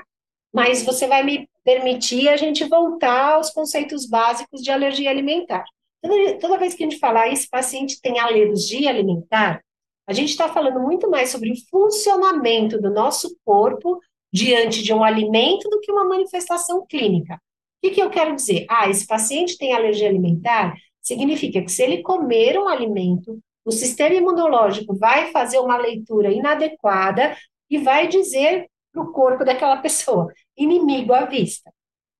mas 0.53 0.83
você 0.83 1.07
vai 1.07 1.23
me 1.23 1.49
permitir 1.63 2.29
a 2.29 2.37
gente 2.37 2.63
voltar 2.65 3.33
aos 3.33 3.49
conceitos 3.49 4.07
básicos 4.07 4.61
de 4.61 4.71
alergia 4.71 5.09
alimentar. 5.09 5.65
Toda, 6.01 6.39
toda 6.39 6.57
vez 6.57 6.73
que 6.73 6.83
a 6.83 6.89
gente 6.89 6.99
falar 6.99 7.27
esse 7.27 7.49
paciente 7.49 7.99
tem 8.01 8.19
alergia 8.19 8.89
alimentar, 8.89 9.61
a 10.07 10.13
gente 10.13 10.29
está 10.29 10.47
falando 10.47 10.79
muito 10.79 11.09
mais 11.09 11.29
sobre 11.29 11.51
o 11.51 11.55
funcionamento 11.69 12.79
do 12.79 12.89
nosso 12.89 13.37
corpo 13.43 13.99
diante 14.31 14.81
de 14.81 14.93
um 14.93 15.03
alimento 15.03 15.69
do 15.69 15.79
que 15.81 15.91
uma 15.91 16.05
manifestação 16.05 16.85
clínica. 16.85 17.39
O 17.77 17.87
que, 17.87 17.95
que 17.95 18.01
eu 18.01 18.09
quero 18.09 18.35
dizer? 18.35 18.65
Ah, 18.69 18.89
esse 18.89 19.05
paciente 19.05 19.57
tem 19.57 19.73
alergia 19.73 20.09
alimentar, 20.09 20.75
significa 21.01 21.61
que 21.61 21.71
se 21.71 21.83
ele 21.83 22.01
comer 22.01 22.59
um 22.59 22.67
alimento, 22.67 23.39
o 23.63 23.71
sistema 23.71 24.15
imunológico 24.15 24.95
vai 24.97 25.31
fazer 25.31 25.59
uma 25.59 25.77
leitura 25.77 26.31
inadequada 26.31 27.35
e 27.69 27.77
vai 27.77 28.07
dizer 28.07 28.67
para 28.91 29.01
o 29.01 29.11
corpo 29.11 29.43
daquela 29.43 29.77
pessoa, 29.81 30.31
inimigo 30.57 31.13
à 31.13 31.25
vista. 31.25 31.71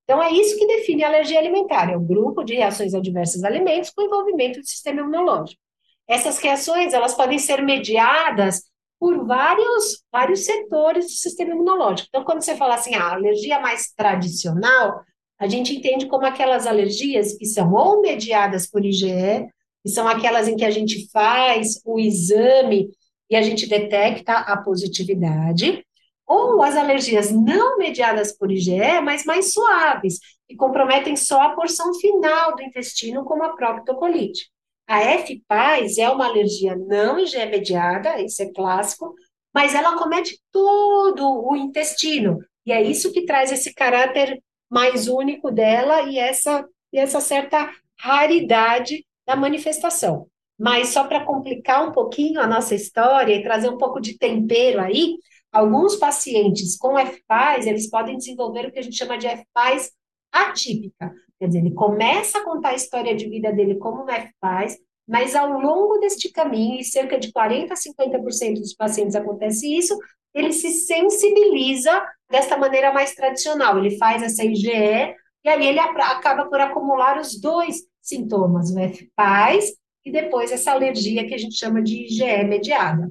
Então, 0.03 0.23
é 0.23 0.31
isso 0.31 0.57
que 0.57 0.65
define 0.65 1.03
a 1.03 1.07
alergia 1.07 1.37
alimentar, 1.37 1.91
é 1.91 1.97
o 1.97 2.01
grupo 2.01 2.43
de 2.43 2.55
reações 2.55 2.93
a 2.93 2.99
diversos 2.99 3.43
alimentos 3.43 3.89
com 3.89 4.03
envolvimento 4.03 4.59
do 4.59 4.65
sistema 4.65 5.01
imunológico. 5.01 5.59
Essas 6.07 6.39
reações, 6.39 6.93
elas 6.93 7.13
podem 7.13 7.37
ser 7.37 7.61
mediadas 7.61 8.61
por 8.97 9.25
vários, 9.25 10.01
vários 10.11 10.45
setores 10.45 11.05
do 11.05 11.11
sistema 11.11 11.51
imunológico. 11.51 12.07
Então, 12.09 12.23
quando 12.23 12.41
você 12.41 12.55
fala 12.55 12.75
assim, 12.75 12.95
a 12.95 13.03
ah, 13.03 13.13
alergia 13.13 13.59
mais 13.59 13.91
tradicional, 13.91 15.01
a 15.39 15.47
gente 15.47 15.75
entende 15.75 16.07
como 16.07 16.25
aquelas 16.25 16.65
alergias 16.65 17.37
que 17.37 17.45
são 17.45 17.71
ou 17.73 18.01
mediadas 18.01 18.67
por 18.69 18.83
IgE, 18.83 19.47
que 19.83 19.89
são 19.89 20.07
aquelas 20.07 20.47
em 20.47 20.55
que 20.55 20.65
a 20.65 20.71
gente 20.71 21.09
faz 21.11 21.79
o 21.85 21.99
exame 21.99 22.89
e 23.29 23.35
a 23.35 23.41
gente 23.41 23.67
detecta 23.67 24.33
a 24.33 24.57
positividade, 24.57 25.83
ou 26.25 26.61
as 26.61 26.75
alergias 26.75 27.31
não 27.31 27.77
mediadas 27.77 28.35
por 28.35 28.51
IgE, 28.51 28.99
mas 29.01 29.25
mais 29.25 29.53
suaves, 29.53 30.19
que 30.47 30.55
comprometem 30.55 31.15
só 31.15 31.41
a 31.41 31.55
porção 31.55 31.93
final 31.95 32.55
do 32.55 32.63
intestino, 32.63 33.23
como 33.23 33.43
a 33.43 33.55
proctocolite. 33.55 34.49
A 34.87 35.01
FPAS 35.19 35.97
é 35.97 36.09
uma 36.09 36.25
alergia 36.25 36.75
não 36.75 37.19
IgE 37.19 37.45
mediada, 37.45 38.21
isso 38.21 38.41
é 38.41 38.51
clássico, 38.51 39.13
mas 39.53 39.75
ela 39.75 39.97
comete 39.97 40.39
todo 40.51 41.47
o 41.47 41.55
intestino, 41.55 42.39
e 42.65 42.71
é 42.71 42.81
isso 42.81 43.11
que 43.11 43.25
traz 43.25 43.51
esse 43.51 43.73
caráter 43.73 44.41
mais 44.69 45.07
único 45.07 45.51
dela 45.51 46.03
e 46.03 46.17
essa, 46.17 46.67
e 46.91 46.99
essa 46.99 47.19
certa 47.19 47.71
raridade 47.99 49.05
da 49.25 49.35
manifestação. 49.35 50.27
Mas 50.57 50.89
só 50.89 51.03
para 51.03 51.25
complicar 51.25 51.87
um 51.87 51.91
pouquinho 51.91 52.41
a 52.41 52.47
nossa 52.47 52.73
história 52.73 53.33
e 53.33 53.43
trazer 53.43 53.69
um 53.69 53.77
pouco 53.77 53.99
de 53.99 54.17
tempero 54.17 54.81
aí, 54.81 55.17
alguns 55.51 55.95
pacientes 55.95 56.77
com 56.77 56.97
FPAS, 56.97 57.67
eles 57.67 57.89
podem 57.89 58.17
desenvolver 58.17 58.67
o 58.67 58.71
que 58.71 58.79
a 58.79 58.81
gente 58.81 58.97
chama 58.97 59.17
de 59.17 59.27
FPAS 59.27 59.91
atípica. 60.31 61.13
Quer 61.39 61.47
dizer, 61.47 61.59
ele 61.59 61.73
começa 61.73 62.39
a 62.39 62.43
contar 62.43 62.69
a 62.69 62.75
história 62.75 63.15
de 63.15 63.29
vida 63.29 63.51
dele 63.51 63.75
como 63.75 64.03
um 64.03 64.07
FPAS, 64.07 64.77
mas 65.07 65.35
ao 65.35 65.49
longo 65.59 65.99
deste 65.99 66.29
caminho, 66.29 66.79
e 66.79 66.83
cerca 66.83 67.17
de 67.17 67.31
40% 67.31 67.71
a 67.71 67.75
50% 67.75 68.55
dos 68.55 68.73
pacientes 68.73 69.15
acontece 69.15 69.77
isso, 69.77 69.97
ele 70.33 70.51
se 70.51 70.69
sensibiliza 70.69 72.05
desta 72.29 72.57
maneira 72.57 72.91
mais 72.91 73.15
tradicional. 73.15 73.77
Ele 73.77 73.97
faz 73.97 74.21
essa 74.21 74.43
IgE 74.43 75.15
e 75.43 75.49
aí 75.49 75.65
ele 75.65 75.79
acaba 75.79 76.45
por 76.45 76.59
acumular 76.59 77.19
os 77.19 77.39
dois 77.39 77.83
sintomas, 78.01 78.69
o 78.69 78.75
FPAS 78.79 79.73
e 80.05 80.11
depois 80.11 80.51
essa 80.51 80.71
alergia 80.71 81.27
que 81.27 81.33
a 81.33 81.37
gente 81.37 81.57
chama 81.57 81.81
de 81.81 82.05
IgE 82.05 82.43
mediada. 82.43 83.09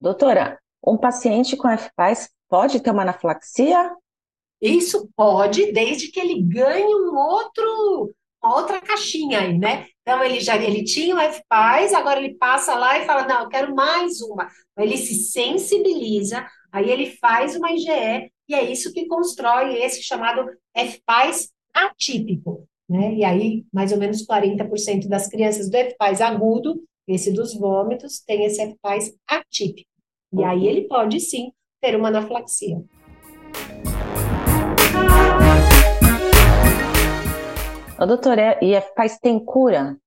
Doutora, 0.00 0.58
um 0.86 0.96
paciente 0.96 1.56
com 1.56 1.68
FPAS 1.68 2.30
pode 2.48 2.80
ter 2.80 2.90
uma 2.90 3.02
anafilaxia? 3.02 3.90
Isso 4.60 5.08
pode, 5.16 5.72
desde 5.72 6.08
que 6.10 6.18
ele 6.18 6.42
ganhe 6.42 6.94
um 6.94 7.16
outro, 7.16 8.14
uma 8.42 8.56
outra 8.56 8.80
caixinha 8.80 9.40
aí, 9.40 9.58
né? 9.58 9.86
Então 10.02 10.22
ele 10.22 10.40
já 10.40 10.56
ele 10.56 10.84
tinha 10.84 11.14
o 11.14 11.20
FPAS, 11.20 11.92
agora 11.92 12.20
ele 12.20 12.34
passa 12.34 12.74
lá 12.74 12.98
e 12.98 13.04
fala: 13.04 13.26
"Não, 13.26 13.42
eu 13.42 13.48
quero 13.48 13.74
mais 13.74 14.20
uma". 14.20 14.48
Ele 14.78 14.96
se 14.96 15.14
sensibiliza, 15.14 16.46
aí 16.72 16.90
ele 16.90 17.10
faz 17.16 17.56
uma 17.56 17.72
IgE 17.72 18.30
e 18.48 18.54
é 18.54 18.70
isso 18.70 18.92
que 18.92 19.06
constrói 19.06 19.82
esse 19.82 20.02
chamado 20.02 20.48
FPAS 20.74 21.50
atípico. 21.74 22.66
Né? 22.88 23.16
E 23.16 23.24
aí, 23.24 23.64
mais 23.72 23.92
ou 23.92 23.98
menos 23.98 24.24
40% 24.26 25.08
das 25.08 25.28
crianças 25.28 25.68
do 25.68 25.76
FPAS 25.76 26.22
agudo, 26.22 26.82
esse 27.06 27.30
dos 27.30 27.54
vômitos, 27.54 28.20
tem 28.20 28.44
esse 28.44 28.62
FPAS 28.62 29.14
atípico. 29.26 29.90
E 30.32 30.42
aí 30.42 30.66
ele 30.66 30.88
pode 30.88 31.20
sim 31.20 31.52
ter 31.80 31.94
uma 31.96 32.08
anafilaxia. 32.08 32.82
Ô, 38.00 38.06
doutora, 38.06 38.56
e 38.62 38.80
FPAS 38.80 39.18
tem 39.18 39.44
cura? 39.44 39.98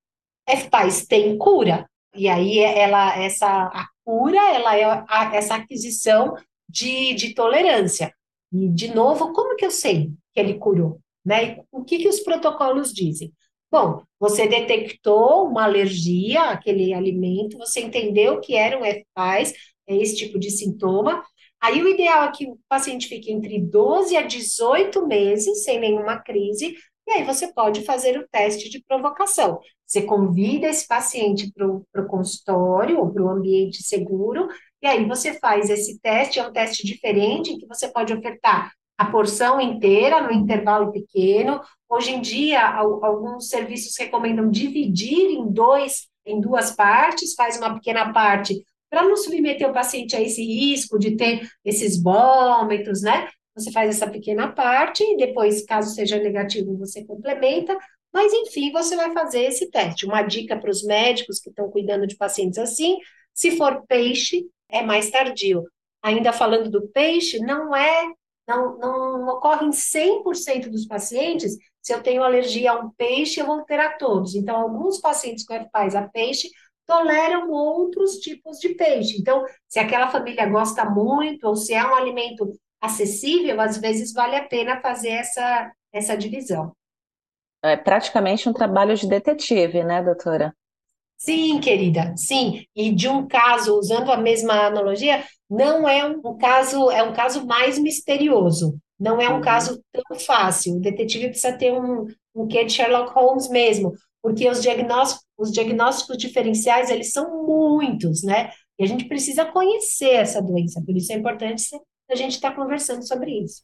FPAS 0.48 1.06
tem 1.06 1.38
cura. 1.38 1.90
E 2.16 2.30
aí 2.30 2.60
ela, 2.60 3.22
essa 3.22 3.48
a 3.48 3.86
cura, 4.06 4.40
ela 4.54 4.78
é 4.78 4.84
a, 4.86 5.32
essa 5.36 5.56
aquisição 5.56 6.34
de, 6.70 7.14
de 7.14 7.34
tolerância. 7.34 8.14
E, 8.54 8.70
de 8.70 8.94
novo, 8.94 9.34
como 9.34 9.58
que 9.58 9.66
eu 9.66 9.72
sei 9.72 10.10
que 10.34 10.40
ele 10.40 10.54
curou? 10.54 11.02
Né? 11.26 11.52
E 11.52 11.64
o 11.70 11.84
que, 11.84 11.98
que 11.98 12.08
os 12.08 12.22
protocolos 12.22 12.94
dizem? 12.94 13.34
Bom, 13.70 14.04
você 14.18 14.48
detectou 14.48 15.48
uma 15.48 15.66
alergia 15.66 16.44
àquele 16.44 16.94
alimento, 16.94 17.58
você 17.58 17.82
entendeu 17.82 18.40
que 18.40 18.56
era 18.56 18.78
um 18.80 18.86
FPAS, 18.86 19.54
é 19.88 19.98
esse 19.98 20.16
tipo 20.16 20.40
de 20.40 20.50
sintoma. 20.50 21.24
Aí 21.60 21.82
o 21.84 21.90
ideal 21.90 22.24
é 22.24 22.32
que 22.32 22.48
o 22.48 22.58
paciente 22.70 23.08
fique 23.08 23.32
entre 23.32 23.60
12 23.60 24.16
a 24.16 24.24
18 24.24 25.06
meses 25.08 25.64
sem 25.64 25.80
nenhuma 25.80 26.18
crise, 26.18 26.76
e 27.12 27.16
aí 27.16 27.24
você 27.26 27.52
pode 27.52 27.84
fazer 27.84 28.18
o 28.18 28.28
teste 28.30 28.70
de 28.70 28.82
provocação. 28.84 29.60
Você 29.86 30.04
convida 30.04 30.68
esse 30.68 30.88
paciente 30.88 31.52
para 31.52 31.68
o 31.68 32.08
consultório 32.08 33.00
ou 33.00 33.12
para 33.12 33.24
o 33.24 33.30
ambiente 33.30 33.84
seguro, 33.84 34.48
e 34.82 34.88
aí 34.88 35.06
você 35.06 35.34
faz 35.38 35.70
esse 35.70 36.00
teste, 36.00 36.40
é 36.40 36.48
um 36.48 36.54
teste 36.54 36.88
diferente, 36.88 37.52
em 37.52 37.58
que 37.58 37.68
você 37.68 37.90
pode 37.90 38.14
ofertar 38.14 38.72
a 38.98 39.06
porção 39.06 39.60
inteira 39.60 40.22
no 40.22 40.32
intervalo 40.32 40.92
pequeno. 40.92 41.60
Hoje 41.90 42.12
em 42.12 42.22
dia, 42.22 42.66
alguns 42.66 43.50
serviços 43.50 43.98
recomendam 43.98 44.50
dividir 44.50 45.32
em 45.32 45.52
dois, 45.52 46.08
em 46.26 46.40
duas 46.40 46.72
partes, 46.72 47.34
faz 47.34 47.58
uma 47.58 47.74
pequena 47.74 48.14
parte 48.14 48.64
para 48.90 49.04
não 49.04 49.18
submeter 49.18 49.70
o 49.70 49.74
paciente 49.74 50.16
a 50.16 50.22
esse 50.22 50.44
risco 50.44 50.98
de 50.98 51.16
ter 51.18 51.50
esses 51.66 52.02
vômitos, 52.02 53.02
né? 53.02 53.28
Você 53.56 53.72
faz 53.72 53.90
essa 53.90 54.10
pequena 54.10 54.52
parte 54.52 55.04
e 55.04 55.18
depois, 55.18 55.66
caso 55.66 55.94
seja 55.94 56.18
negativo, 56.18 56.78
você 56.78 57.04
complementa. 57.06 57.78
Mas, 58.14 58.34
enfim, 58.34 58.72
você 58.72 58.96
vai 58.96 59.14
fazer 59.14 59.44
esse 59.44 59.70
teste. 59.70 60.06
Uma 60.06 60.22
dica 60.22 60.58
para 60.58 60.70
os 60.70 60.84
médicos 60.84 61.40
que 61.40 61.50
estão 61.50 61.70
cuidando 61.70 62.08
de 62.08 62.16
pacientes 62.16 62.58
assim: 62.58 62.98
se 63.34 63.58
for 63.58 63.86
peixe, 63.88 64.46
é 64.70 64.82
mais 64.82 65.10
tardio. 65.10 65.64
Ainda 66.02 66.34
falando 66.34 66.70
do 66.70 66.88
peixe, 66.90 67.40
não 67.40 67.76
é, 67.76 68.12
não, 68.48 68.78
não 68.78 69.28
ocorre 69.30 69.66
em 69.66 69.72
100% 69.72 70.70
dos 70.70 70.86
pacientes. 70.86 71.56
Se 71.82 71.94
eu 71.94 72.02
tenho 72.02 72.24
alergia 72.24 72.72
a 72.72 72.80
um 72.80 72.92
peixe, 72.92 73.40
eu 73.40 73.46
vou 73.46 73.64
ter 73.64 73.80
a 73.80 73.98
todos. 73.98 74.36
Então, 74.36 74.56
alguns 74.56 75.00
pacientes 75.00 75.46
com 75.46 75.54
FPAS 75.54 75.96
a 75.96 76.08
peixe 76.08 76.50
toleram 76.86 77.50
outros 77.50 78.18
tipos 78.18 78.60
de 78.60 78.70
peixe. 78.76 79.18
Então, 79.20 79.44
se 79.68 79.80
aquela 79.80 80.10
família 80.10 80.46
gosta 80.48 80.84
muito, 80.86 81.48
ou 81.48 81.56
se 81.56 81.74
é 81.74 81.84
um 81.84 81.96
alimento 81.96 82.52
acessível, 82.82 83.62
às 83.62 83.78
vezes 83.78 84.12
vale 84.12 84.36
a 84.36 84.44
pena 84.44 84.82
fazer 84.82 85.10
essa, 85.10 85.72
essa 85.94 86.18
divisão. 86.18 86.74
É 87.64 87.78
praticamente 87.78 88.50
um 88.50 88.54
trabalho 88.54 88.96
de 88.96 89.08
detetive, 89.08 89.84
né, 89.84 90.02
doutora? 90.02 90.54
Sim, 91.16 91.60
querida, 91.60 92.16
sim. 92.18 92.66
E 92.76 92.92
de 92.92 93.08
um 93.08 93.28
caso, 93.28 93.78
usando 93.78 94.12
a 94.12 94.18
mesma 94.18 94.66
analogia, 94.66 95.24
não 95.48 95.88
é 95.88 96.04
um 96.04 96.36
caso, 96.38 96.90
é 96.90 97.04
um 97.04 97.14
caso 97.14 97.46
mais 97.46 97.78
misterioso. 97.78 98.76
Não 99.00 99.22
é 99.22 99.30
um 99.30 99.36
uhum. 99.36 99.42
caso 99.42 99.84
tão 99.92 100.20
fácil. 100.20 100.76
O 100.76 100.80
detetive 100.80 101.30
precisa 101.30 101.56
ter 101.56 101.72
um, 101.72 102.08
um 102.34 102.48
quê 102.48 102.64
de 102.64 102.74
Sherlock 102.74 103.14
Holmes 103.14 103.50
mesmo, 103.50 103.94
porque 104.22 104.50
os 104.50 104.62
diagnósticos, 104.62 105.24
os 105.38 105.52
diagnósticos 105.52 106.18
diferenciais, 106.18 106.90
eles 106.90 107.12
são 107.12 107.46
muitos, 107.46 108.24
né? 108.24 108.52
E 108.80 108.84
a 108.84 108.88
gente 108.88 109.06
precisa 109.06 109.46
conhecer 109.46 110.16
essa 110.16 110.42
doença, 110.42 110.82
por 110.84 110.96
isso 110.96 111.12
é 111.12 111.16
importante 111.16 111.64
a 112.14 112.16
gente 112.16 112.34
estar 112.34 112.56
conversando 112.56 113.08
sobre 113.08 113.32
isso. 113.32 113.64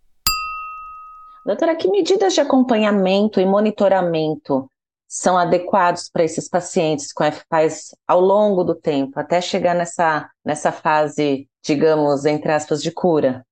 Doutora, 1.46 1.76
que 1.76 1.90
medidas 1.90 2.34
de 2.34 2.42
acompanhamento 2.42 3.40
e 3.40 3.46
monitoramento 3.46 4.70
são 5.08 5.38
adequados 5.38 6.10
para 6.10 6.24
esses 6.24 6.50
pacientes 6.50 7.14
com 7.14 7.24
FPAS 7.24 7.96
ao 8.06 8.20
longo 8.20 8.64
do 8.64 8.76
tempo, 8.76 9.18
até 9.20 9.40
chegar 9.40 9.74
nessa, 9.74 10.30
nessa 10.44 10.72
fase, 10.72 11.48
digamos, 11.64 12.26
entre 12.26 12.52
aspas, 12.52 12.84
de 12.84 12.92
cura? 12.92 13.46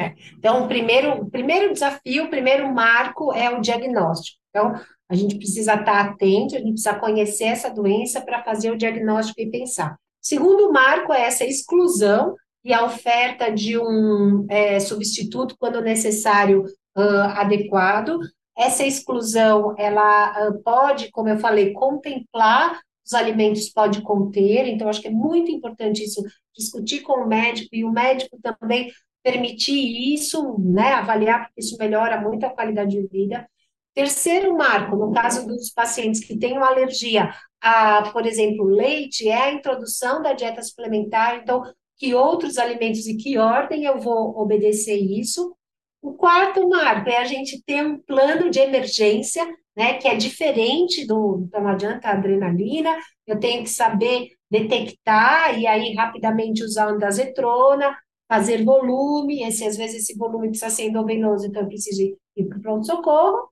É. 0.00 0.14
Então, 0.36 0.64
o 0.64 0.68
primeiro, 0.68 1.22
o 1.22 1.30
primeiro 1.30 1.72
desafio, 1.72 2.24
o 2.24 2.30
primeiro 2.30 2.72
marco 2.72 3.32
é 3.32 3.50
o 3.50 3.60
diagnóstico. 3.60 4.38
Então, 4.50 4.74
a 5.08 5.14
gente 5.14 5.36
precisa 5.36 5.74
estar 5.74 6.00
atento, 6.00 6.56
a 6.56 6.58
gente 6.58 6.72
precisa 6.72 6.94
conhecer 6.94 7.44
essa 7.44 7.70
doença 7.70 8.20
para 8.20 8.42
fazer 8.42 8.70
o 8.70 8.76
diagnóstico 8.76 9.40
e 9.40 9.50
pensar. 9.50 9.96
Segundo 10.20 10.72
marco 10.72 11.12
é 11.12 11.22
essa 11.22 11.44
exclusão 11.44 12.34
e 12.68 12.72
a 12.74 12.84
oferta 12.84 13.50
de 13.50 13.78
um 13.78 14.46
é, 14.50 14.78
substituto, 14.78 15.56
quando 15.58 15.80
necessário, 15.80 16.64
uh, 16.94 17.30
adequado. 17.34 18.18
Essa 18.54 18.84
exclusão, 18.84 19.74
ela 19.78 20.48
uh, 20.50 20.62
pode, 20.62 21.10
como 21.10 21.30
eu 21.30 21.38
falei, 21.38 21.72
contemplar 21.72 22.78
os 23.06 23.14
alimentos 23.14 23.70
pode 23.70 24.02
conter, 24.02 24.66
então 24.66 24.86
acho 24.86 25.00
que 25.00 25.08
é 25.08 25.10
muito 25.10 25.50
importante 25.50 26.04
isso, 26.04 26.22
discutir 26.54 27.00
com 27.00 27.22
o 27.22 27.26
médico 27.26 27.70
e 27.72 27.82
o 27.82 27.90
médico 27.90 28.38
também 28.42 28.92
permitir 29.22 30.12
isso, 30.12 30.58
né, 30.58 30.92
avaliar, 30.92 31.46
porque 31.46 31.62
isso 31.62 31.78
melhora 31.78 32.20
muito 32.20 32.44
a 32.44 32.50
qualidade 32.50 32.90
de 32.90 33.06
vida. 33.06 33.48
Terceiro 33.94 34.54
marco, 34.54 34.94
no 34.94 35.10
caso 35.10 35.46
dos 35.46 35.70
pacientes 35.70 36.22
que 36.22 36.38
têm 36.38 36.58
alergia 36.58 37.32
a, 37.62 38.10
por 38.12 38.26
exemplo, 38.26 38.66
leite, 38.66 39.26
é 39.26 39.44
a 39.44 39.52
introdução 39.52 40.22
da 40.22 40.34
dieta 40.34 40.62
suplementar, 40.62 41.36
então, 41.36 41.62
que 41.98 42.14
outros 42.14 42.58
alimentos 42.58 43.06
e 43.06 43.16
que 43.16 43.38
ordem 43.38 43.84
eu 43.84 43.98
vou 43.98 44.38
obedecer 44.38 44.96
isso. 44.96 45.54
O 46.00 46.12
quarto 46.14 46.68
marco 46.68 47.08
é 47.10 47.18
a 47.18 47.24
gente 47.24 47.62
ter 47.64 47.84
um 47.84 47.98
plano 47.98 48.50
de 48.50 48.60
emergência, 48.60 49.44
né, 49.76 49.94
que 49.94 50.06
é 50.08 50.14
diferente 50.16 51.06
do, 51.06 51.44
então 51.46 51.60
não 51.60 51.70
adianta 51.70 52.08
a 52.08 52.12
adrenalina, 52.12 52.96
eu 53.26 53.38
tenho 53.38 53.62
que 53.62 53.70
saber 53.70 54.28
detectar 54.50 55.58
e 55.58 55.66
aí 55.66 55.94
rapidamente 55.94 56.64
usar 56.64 56.88
andazetrona, 56.88 57.96
fazer 58.28 58.64
volume, 58.64 59.42
esse, 59.42 59.64
às 59.64 59.76
vezes 59.76 60.02
esse 60.02 60.16
volume 60.16 60.48
precisa 60.48 60.70
ser 60.70 60.84
endovenoso, 60.84 61.46
então 61.46 61.62
eu 61.62 61.68
preciso 61.68 62.02
ir 62.02 62.44
para 62.46 62.58
o 62.58 62.62
pronto-socorro, 62.62 63.48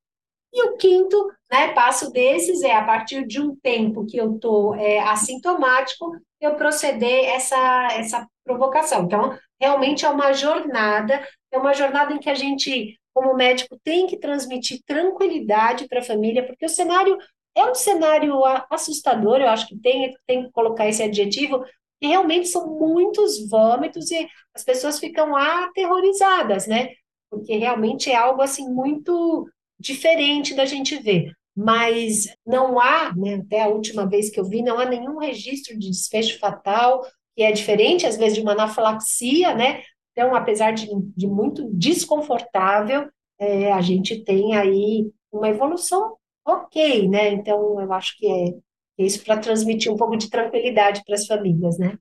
e 0.53 0.69
o 0.69 0.76
quinto 0.76 1.31
né, 1.50 1.73
passo 1.75 2.11
desses 2.11 2.62
é, 2.62 2.73
a 2.73 2.85
partir 2.85 3.26
de 3.26 3.41
um 3.41 3.55
tempo 3.57 4.07
que 4.07 4.17
eu 4.17 4.37
estou 4.37 4.75
é, 4.75 5.00
assintomático, 5.00 6.11
eu 6.41 6.55
proceder 6.55 7.26
essa, 7.26 7.88
essa 7.93 8.29
provocação. 8.47 9.05
Então, 9.05 9.37
realmente 9.61 10.07
é 10.07 10.09
uma 10.09 10.33
jornada, 10.33 11.26
é 11.50 11.59
uma 11.59 11.75
jornada 11.75 12.15
em 12.15 12.19
que 12.19 12.31
a 12.31 12.35
gente, 12.35 12.99
como 13.12 13.35
médico, 13.35 13.79
tem 13.83 14.07
que 14.07 14.17
transmitir 14.17 14.81
tranquilidade 14.87 15.87
para 15.88 15.99
a 15.99 16.05
família, 16.05 16.47
porque 16.47 16.65
o 16.65 16.71
cenário 16.71 17.19
é 17.55 17.65
um 17.65 17.75
cenário 17.75 18.41
assustador, 18.71 19.41
eu 19.41 19.49
acho 19.49 19.67
que 19.67 19.79
tem, 19.79 20.15
tem 20.26 20.45
que 20.45 20.53
colocar 20.53 20.88
esse 20.88 21.03
adjetivo, 21.03 21.65
e 22.00 22.09
realmente 22.09 22.49
são 22.49 22.79
muitos 22.79 23.49
vômitos 23.49 24.11
e 24.11 24.29
as 24.55 24.62
pessoas 24.62 24.99
ficam 24.99 25.35
aterrorizadas, 25.35 26.67
né? 26.67 26.91
Porque 27.31 27.57
realmente 27.57 28.11
é 28.11 28.15
algo 28.15 28.43
assim 28.43 28.69
muito 28.69 29.49
diferente 29.79 30.55
da 30.55 30.67
gente 30.67 30.97
ver. 30.97 31.33
Mas 31.57 32.26
não 32.47 32.79
há, 32.79 33.15
né, 33.17 33.37
até 33.37 33.62
a 33.62 33.69
última 33.69 34.07
vez 34.07 34.29
que 34.29 34.38
eu 34.38 34.45
vi, 34.45 34.62
não 34.62 34.79
há 34.79 34.85
nenhum 34.85 35.17
registro 35.17 35.79
de 35.79 35.88
desfecho 35.88 36.38
fatal, 36.38 37.03
que 37.37 37.43
é 37.43 37.52
diferente, 37.52 38.07
às 38.07 38.16
vezes, 38.16 38.35
de 38.35 38.40
uma 38.40 38.52
anafilaxia, 38.52 39.55
né? 39.55 39.83
Então, 40.12 40.35
apesar 40.35 40.73
de, 40.73 40.88
de 41.14 41.26
muito 41.26 41.69
desconfortável, 41.71 43.07
é, 43.38 43.71
a 43.71 43.83
gente 43.83 44.25
tem 44.25 44.57
aí 44.57 45.11
uma 45.31 45.49
evolução 45.49 46.16
ok, 46.47 47.07
né? 47.07 47.28
Então, 47.28 47.78
eu 47.78 47.93
acho 47.93 48.16
que 48.16 48.26
é, 48.26 48.49
é 48.49 49.05
isso 49.05 49.23
para 49.23 49.37
transmitir 49.37 49.93
um 49.93 49.97
pouco 49.97 50.16
de 50.16 50.31
tranquilidade 50.31 51.02
para 51.05 51.14
as 51.14 51.26
famílias, 51.26 51.78
né? 51.78 51.99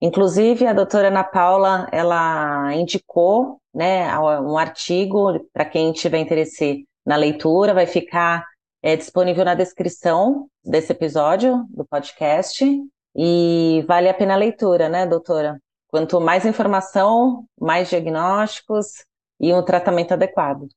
Inclusive, 0.00 0.66
a 0.66 0.72
doutora 0.72 1.08
Ana 1.08 1.22
Paula, 1.22 1.86
ela 1.92 2.74
indicou 2.74 3.60
né, 3.72 4.18
um 4.18 4.56
artigo, 4.56 5.38
para 5.52 5.64
quem 5.64 5.92
tiver 5.92 6.18
interesse 6.18 6.84
na 7.06 7.16
leitura, 7.16 7.74
vai 7.74 7.86
ficar 7.86 8.44
é, 8.82 8.96
disponível 8.96 9.44
na 9.44 9.54
descrição 9.54 10.48
desse 10.64 10.90
episódio 10.90 11.64
do 11.68 11.84
podcast, 11.84 12.64
e 13.14 13.84
vale 13.86 14.08
a 14.08 14.14
pena 14.14 14.34
a 14.34 14.38
leitura, 14.38 14.88
né, 14.88 15.06
doutora? 15.06 15.60
Quanto 15.88 16.20
mais 16.20 16.46
informação, 16.46 17.44
mais 17.60 17.90
diagnósticos 17.90 19.04
e 19.38 19.52
um 19.52 19.62
tratamento 19.62 20.12
adequado. 20.12 20.68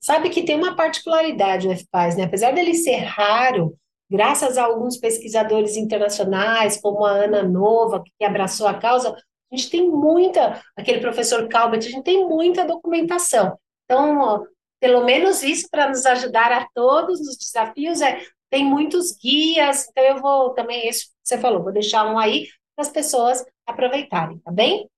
Sabe 0.00 0.30
que 0.30 0.44
tem 0.44 0.56
uma 0.56 0.76
particularidade 0.76 1.68
o 1.68 1.76
FPAS, 1.76 2.16
né? 2.16 2.24
Apesar 2.24 2.52
dele 2.52 2.74
ser 2.74 2.98
raro, 2.98 3.74
graças 4.10 4.56
a 4.56 4.64
alguns 4.64 4.96
pesquisadores 4.96 5.76
internacionais, 5.76 6.80
como 6.80 7.04
a 7.04 7.10
Ana 7.10 7.42
Nova, 7.42 8.02
que 8.02 8.24
abraçou 8.24 8.66
a 8.66 8.74
causa, 8.74 9.10
a 9.52 9.56
gente 9.56 9.70
tem 9.70 9.90
muita, 9.90 10.62
aquele 10.76 11.00
professor 11.00 11.48
Calbert, 11.48 11.80
a 11.80 11.90
gente 11.90 12.04
tem 12.04 12.26
muita 12.26 12.64
documentação. 12.64 13.58
Então, 13.84 14.46
pelo 14.78 15.04
menos 15.04 15.42
isso 15.42 15.68
para 15.70 15.88
nos 15.88 16.06
ajudar 16.06 16.52
a 16.52 16.66
todos 16.72 17.20
os 17.20 17.36
desafios 17.36 18.00
é 18.00 18.20
tem 18.48 18.64
muitos 18.64 19.16
guias, 19.16 19.86
então 19.88 20.02
eu 20.02 20.18
vou 20.20 20.50
também, 20.54 20.88
que 20.88 21.19
você 21.30 21.38
falou, 21.38 21.62
vou 21.62 21.72
deixar 21.72 22.06
um 22.06 22.18
aí 22.18 22.48
para 22.76 22.86
as 22.86 22.90
pessoas 22.90 23.44
aproveitarem, 23.66 24.38
tá 24.38 24.50
bem? 24.50 24.88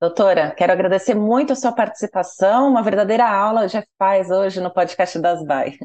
Doutora, 0.00 0.52
quero 0.52 0.72
agradecer 0.72 1.14
muito 1.14 1.52
a 1.52 1.56
sua 1.56 1.72
participação, 1.72 2.68
uma 2.68 2.82
verdadeira 2.82 3.28
aula 3.28 3.66
de 3.66 3.82
faz 3.98 4.30
hoje 4.30 4.60
no 4.60 4.72
podcast 4.72 5.18
das 5.18 5.44
BAI. 5.44 5.78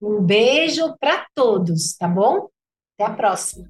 Um 0.00 0.20
beijo 0.20 0.94
para 1.00 1.26
todos, 1.34 1.96
tá 1.96 2.06
bom? 2.06 2.48
Até 2.98 3.10
a 3.10 3.14
próxima. 3.14 3.66